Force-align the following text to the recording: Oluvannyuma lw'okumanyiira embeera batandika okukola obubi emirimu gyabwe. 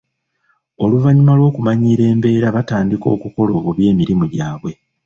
Oluvannyuma 0.83 1.33
lw'okumanyiira 1.37 2.03
embeera 2.11 2.47
batandika 2.55 3.07
okukola 3.15 3.51
obubi 3.59 3.83
emirimu 3.91 4.25
gyabwe. 4.33 4.71